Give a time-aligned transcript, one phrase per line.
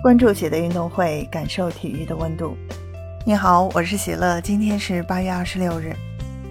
[0.00, 2.56] 关注喜的运动会，感受体育的温度。
[3.26, 4.40] 你好，我是喜乐。
[4.40, 5.92] 今天是八月二十六日，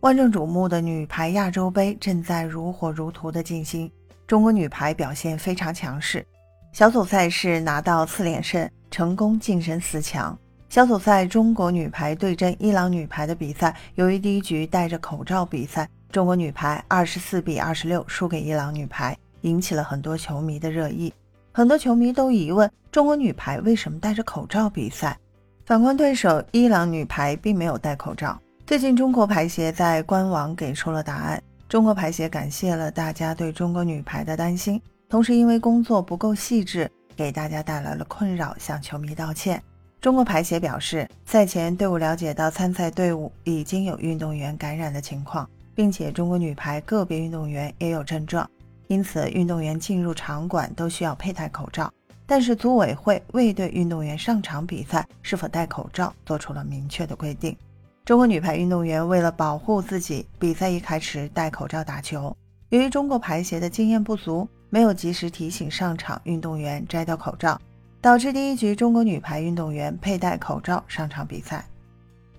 [0.00, 3.88] 万众瞩目的女排亚洲杯正在如火如荼的进行。
[4.26, 6.26] 中国女排表现非常强势，
[6.72, 10.36] 小组赛是拿到四连胜，成功晋升四强。
[10.68, 21.14] 小组赛中国女排对阵伊朗女排的比赛，由于第一局戴着口罩比赛，中国女排二十四比二十六输给伊朗女排，引起了很多球迷的热议。
[21.58, 25.18] 很多球迷都疑问中国女排为什么戴着口罩比赛。
[25.66, 28.40] 反观对手伊朗女排并没有戴口罩。
[28.64, 31.42] 最近中国排协在官网给出了答案。
[31.68, 39.60] 中国排协感谢了大家对中国女排的担心，同时因为工作不够细致，给大家带来了困扰，向球迷道歉。
[40.00, 48.48] 中国排协表示，赛前队伍了解到参赛队伍已经有运动员感染的情况，并且中国女排个别运动员也有症状。
[48.88, 51.92] 因此，运动员进入场馆都需要佩戴口罩。
[52.26, 57.56] 但是，组委会未对运动员上场比赛是否戴口罩做出了明确的规定。
[58.04, 62.34] 中国女排运动员为了保护自己，比赛一开始戴口罩打球。
[62.70, 67.58] 由于中国排协的经验不足，没有及时提醒上场运动员摘掉口罩，
[68.00, 71.64] 导致第一局中国女排运动员佩戴口罩上场比赛。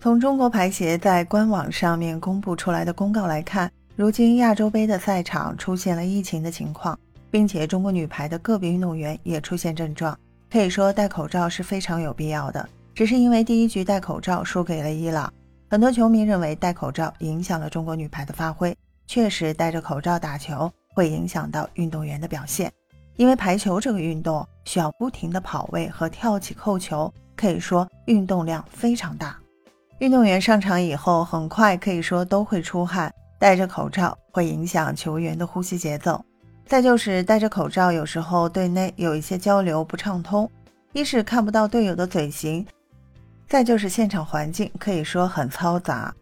[0.00, 3.70] 从中国排协在官网上面公布出来的公告来看。
[3.96, 6.98] 如今亚洲杯的赛场出现了疫情的情况，
[7.30, 10.18] 并且中国女排的个别运动员也出现症状，
[10.50, 12.68] 可以说戴口罩是非常有必要的。
[12.92, 15.32] 只是因为第一局戴口罩输给了伊朗，
[15.70, 18.76] 很多球迷认为戴口罩影响了中国女排的发挥。
[19.06, 22.72] 确实，戴着口罩打球会影响到运动员的表现，
[23.14, 29.38] 因为排球这个运动需要不停的跑位和跳起扣球，可以说运动量非常大。
[30.00, 33.12] 运动员上场以后，很快可以说都会出汗。
[33.38, 36.24] 戴着口罩会影响球员的呼吸节奏，
[36.66, 40.50] 再就是戴着口罩有时候队内有一些交流不畅通，
[40.92, 42.66] 一是看不到队友的嘴型，
[43.48, 46.14] 再就是现场环境可以说很嘈杂。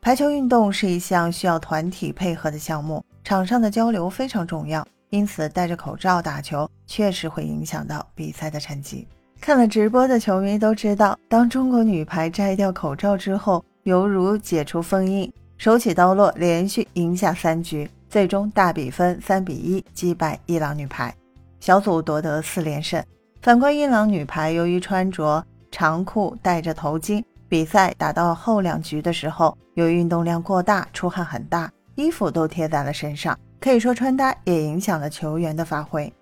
[0.00, 9.08] 排球运动是一项需要团体配合的项目，场上的交流非常重要，因此戴着口罩打球确实会影响到比赛的成绩。
[9.40, 15.30] 看了直播的球迷都知道，当中国女排摘掉口罩之后，犹如解除封印。
[15.64, 21.14] 手起刀落，连续赢下三局，最终大比分三比一击败伊朗女排，
[21.58, 23.02] 小组夺得四连胜。
[23.40, 36.12] 反观伊朗女排，由于穿着长裤、戴着头巾，比赛打到后两局的时候，由于运动量过大，出汗很大，衣服都贴在了身上，可以说穿搭也影响了球员的发挥。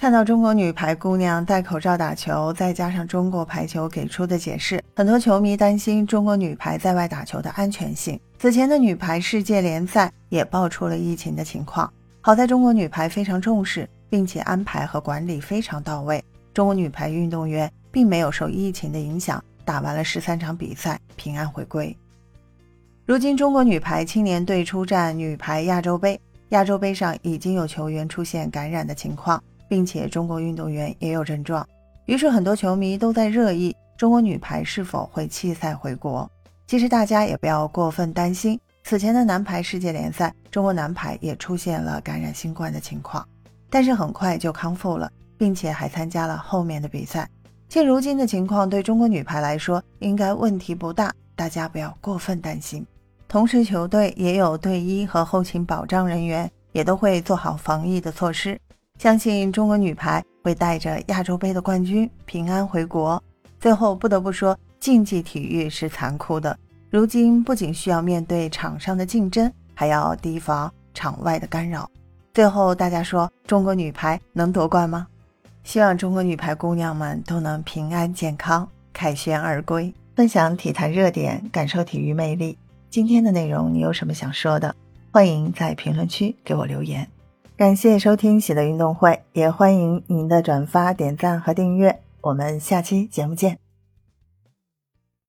[0.00, 8.18] 看到中国女排姑娘戴口罩打球，再加上中国排球给出的解释，很多球迷担心中国女排在外打球的安全性。
[8.38, 21.94] 此前的女排世界联赛也爆出了疫情的情况，好在中国女排非常重视，并且安排和管理非常到位，中国女排运动员并没有受疫情的影响，打完了十三场比赛，平安回归。
[23.04, 26.20] 如今中国女排青年队出战女排亚洲杯，
[26.50, 29.42] 亚洲杯上已经有球员出现感染的情况。
[29.68, 31.66] 并且中国运动员也有症状，
[32.06, 36.30] 于是很多球迷都在热议中国女排是否会弃赛回国。
[36.66, 43.26] 其实大家也不要过分担心，此前的男排世界联赛，中国男排也出现了感染新冠的情况，
[43.70, 47.28] 但是很快就康复了，并且还参加了后面的比赛。
[47.68, 52.86] 现如今的情况对中国女排来说应该问题不大，大家不要过分担心。
[53.26, 58.58] 同时，球队也有队医和后勤保障人员，也都会做好防疫的措施。
[58.98, 63.22] 相信中国女排会带着亚洲杯的冠军平安回国。
[63.60, 66.58] 最后不得不说，竞技体育是残酷的。
[66.90, 71.88] 如今不仅需要面对场上的竞争，还要提防场外的干扰。
[72.34, 75.06] 最后大家说，中国女排能夺冠吗？
[75.62, 79.94] 希望中国女排姑娘们都能平安健康，凯旋而归。
[80.16, 82.58] 分享体坛热点，感受体育魅力。
[82.90, 84.74] 今天的内容你有什么想说的？
[85.12, 87.08] 欢迎在评论区给我留言。
[87.58, 92.00] 感谢收听喜乐运动会，也欢迎您的转发、点赞和订阅。
[92.20, 93.67] 我们下期节目见。